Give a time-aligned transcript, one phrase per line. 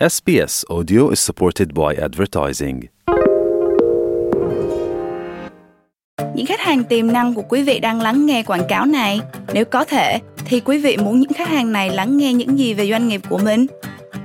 [0.00, 2.80] SBS Audio is supported by advertising.
[6.34, 9.20] Những khách hàng tiềm năng của quý vị đang lắng nghe quảng cáo này.
[9.52, 12.74] Nếu có thể, thì quý vị muốn những khách hàng này lắng nghe những gì
[12.74, 13.66] về doanh nghiệp của mình?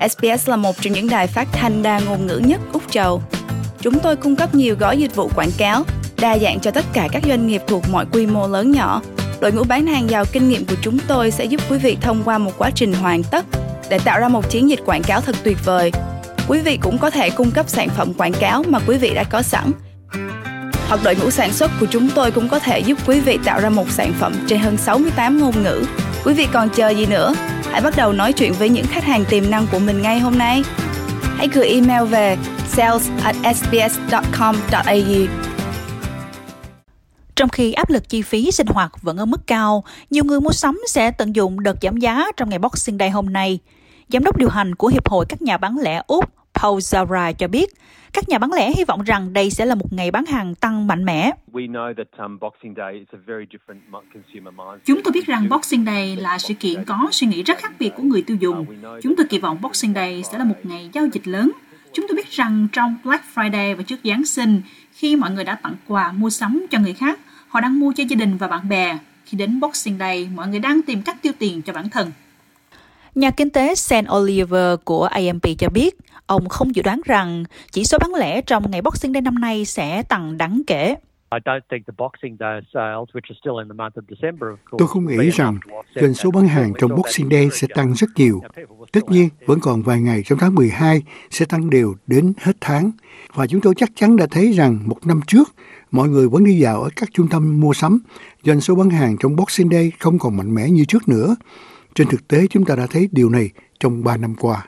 [0.10, 3.22] SBS là một trong những đài phát thanh đa ngôn ngữ nhất Úc Châu.
[3.82, 5.84] Chúng tôi cung cấp nhiều gói dịch vụ quảng cáo,
[6.22, 9.02] đa dạng cho tất cả các doanh nghiệp thuộc mọi quy mô lớn nhỏ.
[9.40, 12.22] Đội ngũ bán hàng giàu kinh nghiệm của chúng tôi sẽ giúp quý vị thông
[12.26, 13.46] qua một quá trình hoàn tất
[13.90, 15.92] để tạo ra một chiến dịch quảng cáo thật tuyệt vời.
[16.48, 19.24] Quý vị cũng có thể cung cấp sản phẩm quảng cáo mà quý vị đã
[19.24, 19.72] có sẵn.
[20.88, 23.60] Hoặc đội ngũ sản xuất của chúng tôi cũng có thể giúp quý vị tạo
[23.60, 25.84] ra một sản phẩm trên hơn 68 ngôn ngữ.
[26.26, 27.34] Quý vị còn chờ gì nữa?
[27.72, 30.38] Hãy bắt đầu nói chuyện với những khách hàng tiềm năng của mình ngay hôm
[30.38, 30.64] nay.
[31.38, 35.49] Hãy gửi email về sales at sbs.com.au
[37.40, 40.52] trong khi áp lực chi phí sinh hoạt vẫn ở mức cao, nhiều người mua
[40.52, 43.60] sắm sẽ tận dụng đợt giảm giá trong ngày Boxing Day hôm nay.
[44.08, 47.48] Giám đốc điều hành của Hiệp hội các nhà bán lẻ Úc Paul Zara cho
[47.48, 47.70] biết,
[48.14, 50.88] các nhà bán lẻ hy vọng rằng đây sẽ là một ngày bán hàng tăng
[50.88, 51.32] mạnh mẽ.
[51.54, 52.40] Um,
[54.86, 57.92] Chúng tôi biết rằng Boxing Day là sự kiện có suy nghĩ rất khác biệt
[57.98, 58.66] của người tiêu dùng.
[59.04, 61.52] Chúng tôi kỳ vọng Boxing Day sẽ là một ngày giao dịch lớn.
[61.94, 65.56] Chúng tôi biết rằng trong Black Friday và trước Giáng sinh, khi mọi người đã
[65.56, 68.70] tặng quà mua sắm cho người khác, họ đang mua cho gia đình và bạn
[68.70, 68.98] bè.
[69.26, 72.12] Khi đến Boxing Day, mọi người đang tìm cách tiêu tiền cho bản thân.
[73.16, 77.84] Nhà kinh tế Sam Oliver của AMP cho biết, ông không dự đoán rằng chỉ
[77.84, 80.96] số bán lẻ trong ngày Boxing Day năm nay sẽ tăng đáng kể.
[84.78, 85.60] Tôi không nghĩ rằng
[85.96, 88.42] doanh số bán hàng trong Boxing Day sẽ tăng rất nhiều.
[88.92, 92.92] Tất nhiên, vẫn còn vài ngày trong tháng 12 sẽ tăng đều đến hết tháng.
[93.34, 95.56] Và chúng tôi chắc chắn đã thấy rằng một năm trước,
[95.92, 98.00] mọi người vẫn đi dạo ở các trung tâm mua sắm.
[98.44, 101.36] Doanh số bán hàng trong Boxing Day không còn mạnh mẽ như trước nữa.
[101.96, 104.68] Trên thực tế, chúng ta đã thấy điều này trong 3 năm qua.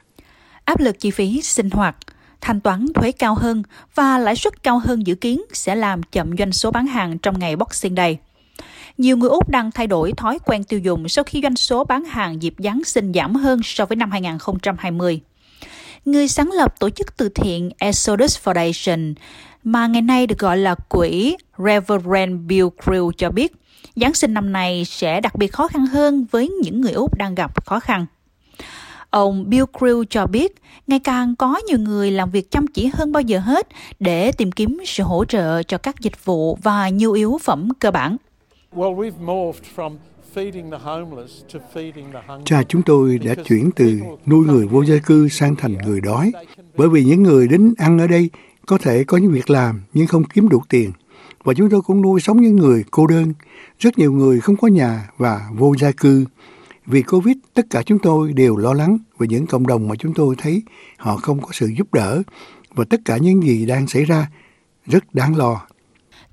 [0.66, 1.96] Áp lực chi phí sinh hoạt,
[2.42, 3.64] thanh toán thuế cao hơn
[3.96, 7.40] và lãi suất cao hơn dự kiến sẽ làm chậm doanh số bán hàng trong
[7.40, 8.18] ngày Boxing Day.
[8.98, 12.06] Nhiều người Úc đang thay đổi thói quen tiêu dùng sau khi doanh số bán
[12.06, 15.22] hàng dịp Giáng sinh giảm hơn so với năm 2020.
[16.06, 19.14] Người sáng lập tổ chức từ thiện Exodus Foundation,
[19.64, 23.52] mà ngày nay được gọi là quỹ Reverend Bill Crew cho biết,
[23.96, 27.36] Giáng sinh năm nay sẽ đặc biệt khó khăn hơn với những người Úc đang
[27.36, 28.06] gặp khó khăn.
[29.12, 30.56] Ông Bill Crew cho biết,
[30.88, 33.68] ngày càng có nhiều người làm việc chăm chỉ hơn bao giờ hết
[34.00, 37.92] để tìm kiếm sự hỗ trợ cho các dịch vụ và nhu yếu phẩm cơ
[37.92, 38.18] bản.
[42.46, 46.32] Cha chúng tôi đã chuyển từ nuôi người vô gia cư sang thành người đói,
[46.78, 48.30] bởi vì những người đến ăn ở đây
[48.66, 50.92] có thể có những việc làm nhưng không kiếm đủ tiền.
[51.44, 53.34] Và chúng tôi cũng nuôi sống những người cô đơn,
[53.80, 56.26] rất nhiều người không có nhà và vô gia cư.
[56.86, 60.14] Vì Covid, tất cả chúng tôi đều lo lắng về những cộng đồng mà chúng
[60.14, 60.64] tôi thấy
[60.98, 62.22] họ không có sự giúp đỡ
[62.74, 64.28] và tất cả những gì đang xảy ra
[64.86, 65.62] rất đáng lo.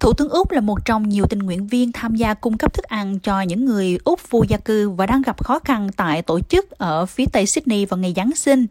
[0.01, 2.85] Thủ tướng Úc là một trong nhiều tình nguyện viên tham gia cung cấp thức
[2.85, 6.41] ăn cho những người Úc vô gia cư và đang gặp khó khăn tại tổ
[6.41, 8.67] chức ở phía tây Sydney vào ngày Giáng sinh.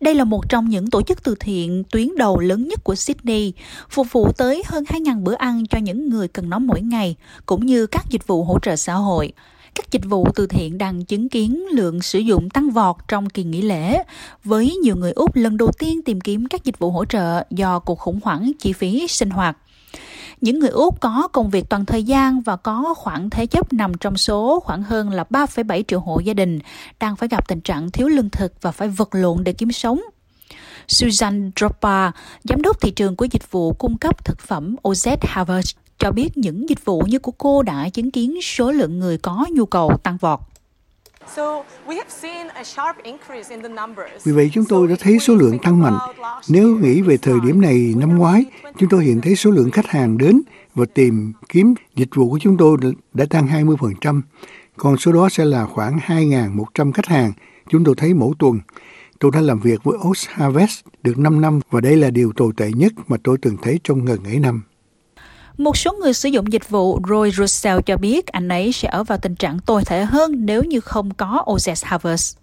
[0.00, 3.52] Đây là một trong những tổ chức từ thiện tuyến đầu lớn nhất của Sydney,
[3.90, 7.66] phục vụ tới hơn 2.000 bữa ăn cho những người cần nó mỗi ngày, cũng
[7.66, 9.32] như các dịch vụ hỗ trợ xã hội
[9.74, 13.44] các dịch vụ từ thiện đang chứng kiến lượng sử dụng tăng vọt trong kỳ
[13.44, 14.02] nghỉ lễ,
[14.44, 17.78] với nhiều người Úc lần đầu tiên tìm kiếm các dịch vụ hỗ trợ do
[17.78, 19.56] cuộc khủng hoảng chi phí sinh hoạt.
[20.40, 23.94] Những người Úc có công việc toàn thời gian và có khoản thế chấp nằm
[23.94, 26.58] trong số khoảng hơn là 3,7 triệu hộ gia đình
[27.00, 30.00] đang phải gặp tình trạng thiếu lương thực và phải vật lộn để kiếm sống.
[30.88, 32.10] Susan Dropa,
[32.44, 36.36] giám đốc thị trường của dịch vụ cung cấp thực phẩm OZ Harvest, cho biết
[36.36, 39.90] những dịch vụ như của cô đã chứng kiến số lượng người có nhu cầu
[40.02, 40.40] tăng vọt.
[44.24, 45.98] Vì vậy chúng tôi đã thấy số lượng tăng mạnh.
[46.48, 48.44] Nếu nghĩ về thời điểm này năm ngoái,
[48.78, 50.42] chúng tôi hiện thấy số lượng khách hàng đến
[50.74, 52.76] và tìm kiếm dịch vụ của chúng tôi
[53.14, 54.22] đã tăng 20%.
[54.76, 57.32] Còn số đó sẽ là khoảng 2.100 khách hàng
[57.70, 58.60] chúng tôi thấy mỗi tuần.
[59.18, 62.52] Tôi đã làm việc với Oats Harvest được 5 năm và đây là điều tồi
[62.56, 64.62] tệ nhất mà tôi từng thấy trong gần ấy năm.
[65.58, 69.04] Một số người sử dụng dịch vụ Roy Russell cho biết anh ấy sẽ ở
[69.04, 72.36] vào tình trạng tồi tệ hơn nếu như không có OZ Harvest.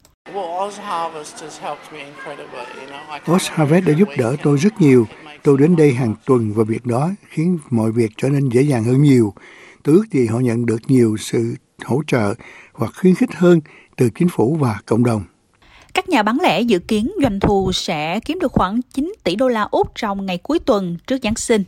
[3.26, 5.08] Oz Harvest đã giúp đỡ tôi rất nhiều.
[5.44, 8.84] Tôi đến đây hàng tuần và việc đó khiến mọi việc trở nên dễ dàng
[8.84, 9.34] hơn nhiều.
[9.84, 11.56] Tôi ước gì họ nhận được nhiều sự
[11.86, 12.34] hỗ trợ
[12.74, 13.62] hoặc khuyến khích hơn
[13.98, 15.24] từ chính phủ và cộng đồng.
[15.94, 19.48] Các nhà bán lẻ dự kiến doanh thu sẽ kiếm được khoảng 9 tỷ đô
[19.48, 21.64] la Úc trong ngày cuối tuần trước Giáng sinh.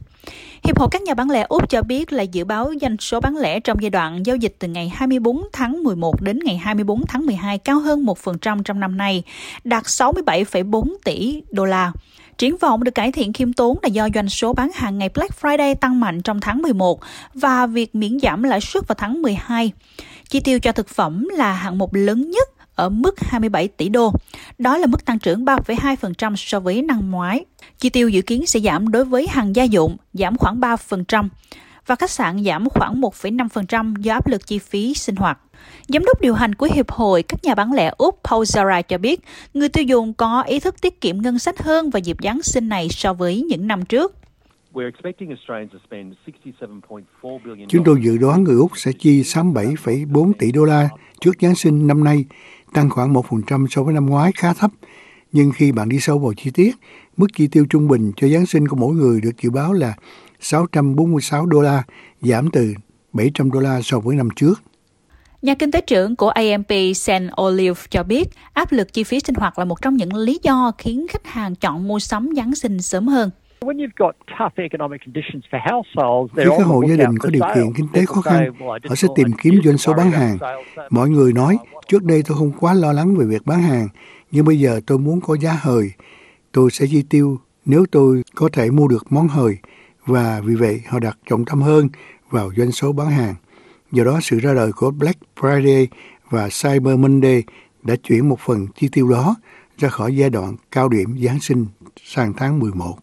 [0.63, 3.37] Hiệp hội các nhà bán lẻ Úc cho biết là dự báo doanh số bán
[3.37, 7.25] lẻ trong giai đoạn giao dịch từ ngày 24 tháng 11 đến ngày 24 tháng
[7.25, 9.23] 12 cao hơn 1% trong năm nay,
[9.63, 11.91] đạt 67,4 tỷ đô la.
[12.37, 15.41] Triển vọng được cải thiện khiêm tốn là do doanh số bán hàng ngày Black
[15.41, 16.99] Friday tăng mạnh trong tháng 11
[17.33, 19.71] và việc miễn giảm lãi suất vào tháng 12.
[20.29, 24.11] Chi tiêu cho thực phẩm là hạng mục lớn nhất ở mức 27 tỷ đô.
[24.57, 27.45] Đó là mức tăng trưởng 3,2% so với năm ngoái.
[27.77, 31.27] Chi tiêu dự kiến sẽ giảm đối với hàng gia dụng, giảm khoảng 3%,
[31.87, 35.39] và khách sạn giảm khoảng 1,5% do áp lực chi phí sinh hoạt.
[35.87, 38.97] Giám đốc điều hành của Hiệp hội các nhà bán lẻ Úc Paul Zara cho
[38.97, 39.21] biết,
[39.53, 42.69] người tiêu dùng có ý thức tiết kiệm ngân sách hơn vào dịp Giáng sinh
[42.69, 44.15] này so với những năm trước.
[47.67, 50.89] Chúng tôi dự đoán người Úc sẽ chi 67,4 tỷ đô la
[51.21, 52.25] trước Giáng sinh năm nay,
[52.73, 54.71] tăng khoảng 1% so với năm ngoái khá thấp.
[55.31, 56.75] Nhưng khi bạn đi sâu vào chi tiết,
[57.17, 59.93] mức chi tiêu trung bình cho Giáng sinh của mỗi người được dự báo là
[60.39, 61.83] 646 đô la,
[62.21, 62.73] giảm từ
[63.13, 64.61] 700 đô la so với năm trước.
[65.41, 69.35] Nhà kinh tế trưởng của AMP Sen Olive cho biết áp lực chi phí sinh
[69.35, 72.81] hoạt là một trong những lý do khiến khách hàng chọn mua sắm Giáng sinh
[72.81, 73.29] sớm hơn.
[76.35, 79.27] Khi các hộ gia đình có điều kiện kinh tế khó khăn, họ sẽ tìm
[79.41, 80.37] kiếm doanh số bán hàng.
[80.89, 81.57] Mọi người nói,
[81.87, 83.87] trước đây tôi không quá lo lắng về việc bán hàng,
[84.31, 85.91] nhưng bây giờ tôi muốn có giá hời.
[86.51, 89.57] Tôi sẽ chi tiêu nếu tôi có thể mua được món hời,
[90.05, 91.89] và vì vậy họ đặt trọng tâm hơn
[92.29, 93.35] vào doanh số bán hàng.
[93.91, 95.87] Do đó, sự ra đời của Black Friday
[96.29, 97.43] và Cyber Monday
[97.83, 99.35] đã chuyển một phần chi tiêu đó
[99.77, 101.65] ra khỏi giai đoạn cao điểm Giáng sinh
[102.03, 102.97] sang tháng 11.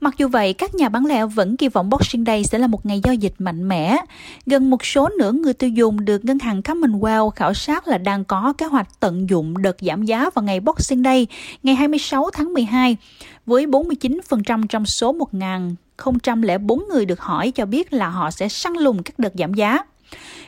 [0.00, 2.86] Mặc dù vậy, các nhà bán lẻ vẫn kỳ vọng Boxing Day sẽ là một
[2.86, 3.96] ngày giao dịch mạnh mẽ.
[4.46, 8.24] Gần một số nửa người tiêu dùng được ngân hàng Commonwealth khảo sát là đang
[8.24, 11.26] có kế hoạch tận dụng đợt giảm giá vào ngày Boxing Day,
[11.62, 12.96] ngày 26 tháng 12,
[13.46, 19.02] với 49% trong số 1.004 người được hỏi cho biết là họ sẽ săn lùng
[19.02, 19.78] các đợt giảm giá.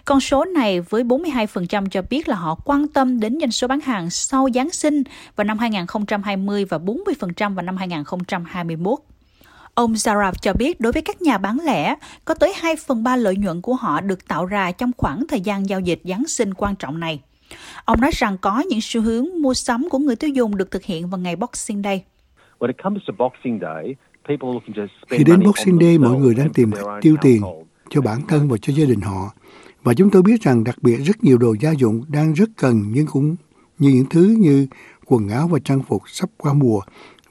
[0.05, 3.81] Con số này với 42% cho biết là họ quan tâm đến doanh số bán
[3.81, 5.03] hàng sau Giáng sinh
[5.37, 8.99] vào năm 2020 và 40% vào năm 2021.
[9.79, 13.17] Ông Zaraf cho biết đối với các nhà bán lẻ, có tới 2 phần 3
[13.17, 16.55] lợi nhuận của họ được tạo ra trong khoảng thời gian giao dịch Giáng sinh
[16.55, 17.21] quan trọng này.
[17.85, 20.85] Ông nói rằng có những xu hướng mua sắm của người tiêu dùng được thực
[20.85, 22.05] hiện vào ngày Boxing Day.
[25.09, 27.43] Khi đến Boxing Day, mọi người đang tìm cách tiêu tiền
[27.91, 29.33] cho bản thân và cho gia đình họ.
[29.83, 32.83] Và chúng tôi biết rằng đặc biệt rất nhiều đồ gia dụng đang rất cần
[32.89, 33.37] nhưng cũng
[33.79, 34.67] như những thứ như
[35.07, 36.81] quần áo và trang phục sắp qua mùa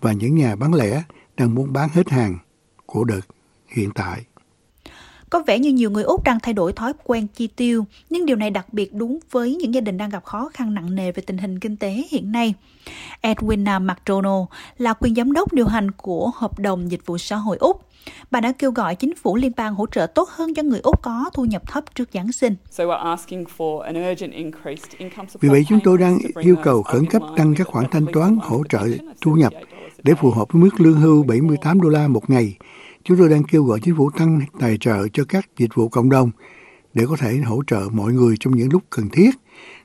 [0.02, 1.04] và những nhà bán lẻ
[1.38, 2.38] đang muốn bán hết hàng
[2.86, 3.22] của đợt
[3.68, 4.26] hiện tại.
[5.30, 8.36] Có vẻ như nhiều người Úc đang thay đổi thói quen chi tiêu, nhưng điều
[8.36, 11.24] này đặc biệt đúng với những gia đình đang gặp khó khăn nặng nề về
[11.26, 12.54] tình hình kinh tế hiện nay.
[13.22, 14.46] Edwina McDonald
[14.78, 17.82] là quyền giám đốc điều hành của Hợp đồng Dịch vụ Xã hội Úc.
[18.32, 21.02] Bà đã kêu gọi chính phủ liên bang hỗ trợ tốt hơn cho người Úc
[21.02, 22.56] có thu nhập thấp trước Giáng sinh.
[25.40, 28.64] Vì vậy chúng tôi đang yêu cầu khẩn cấp tăng các khoản thanh toán hỗ
[28.70, 28.88] trợ
[29.22, 29.54] thu nhập
[30.04, 32.58] để phù hợp với mức lương hưu 78 đô la một ngày.
[33.08, 36.10] Chúng tôi đang kêu gọi chính phủ tăng tài trợ cho các dịch vụ cộng
[36.10, 36.32] đồng
[36.94, 39.30] để có thể hỗ trợ mọi người trong những lúc cần thiết,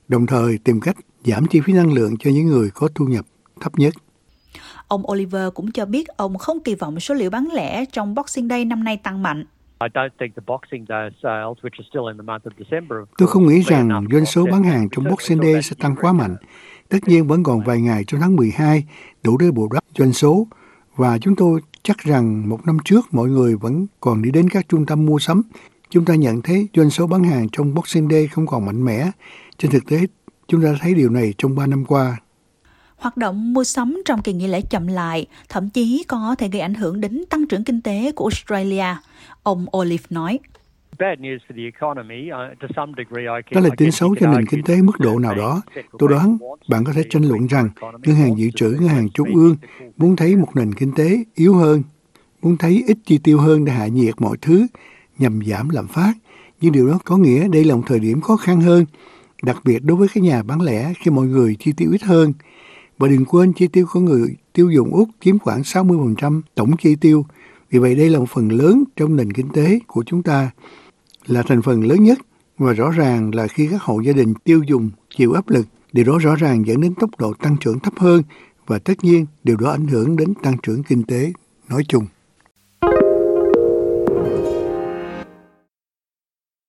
[0.08, 3.24] đồng thời tìm cách giảm chi phí năng lượng cho những người có thu nhập
[3.60, 3.94] thấp nhất.
[4.88, 8.48] Ông Oliver cũng cho biết ông không kỳ vọng số liệu bán lẻ trong Boxing
[8.48, 9.44] Day năm nay tăng mạnh.
[13.18, 16.36] Tôi không nghĩ rằng doanh số bán hàng trong Boxing Day sẽ tăng quá mạnh.
[16.88, 18.84] Tất nhiên vẫn còn vài ngày trong tháng 12
[19.22, 20.46] đủ để bù đắp doanh số
[20.96, 24.68] và chúng tôi chắc rằng một năm trước mọi người vẫn còn đi đến các
[24.68, 25.42] trung tâm mua sắm.
[25.90, 29.10] Chúng ta nhận thấy doanh số bán hàng trong Boxing Day không còn mạnh mẽ.
[29.58, 30.00] Trên thực tế,
[30.48, 32.16] chúng ta thấy điều này trong 3 năm qua.
[32.96, 36.60] Hoạt động mua sắm trong kỳ nghỉ lễ chậm lại, thậm chí có thể gây
[36.60, 38.96] ảnh hưởng đến tăng trưởng kinh tế của Australia,
[39.42, 40.38] ông Olive nói.
[43.50, 45.62] Đó là tin xấu cho nền kinh tế mức độ nào đó.
[45.98, 47.68] Tôi đoán bạn có thể tranh luận rằng
[48.06, 49.56] ngân hàng dự trữ, ngân hàng trung ương
[49.96, 51.82] muốn thấy một nền kinh tế yếu hơn,
[52.42, 54.66] muốn thấy ít chi tiêu hơn để hạ nhiệt mọi thứ
[55.18, 56.12] nhằm giảm lạm phát.
[56.60, 58.84] Nhưng điều đó có nghĩa đây là một thời điểm khó khăn hơn,
[59.42, 62.32] đặc biệt đối với các nhà bán lẻ khi mọi người chi tiêu ít hơn.
[62.98, 66.96] Và đừng quên chi tiêu của người tiêu dùng Úc chiếm khoảng 60% tổng chi
[66.96, 67.26] tiêu.
[67.70, 70.50] Vì vậy đây là một phần lớn trong nền kinh tế của chúng ta
[71.26, 72.18] là thành phần lớn nhất
[72.58, 76.04] và rõ ràng là khi các hộ gia đình tiêu dùng chịu áp lực, điều
[76.04, 78.22] đó rõ ràng dẫn đến tốc độ tăng trưởng thấp hơn
[78.66, 81.32] và tất nhiên điều đó ảnh hưởng đến tăng trưởng kinh tế
[81.68, 82.06] nói chung.